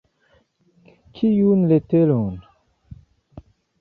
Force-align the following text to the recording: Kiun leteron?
Kiun 1.13 1.59
leteron? 1.69 2.33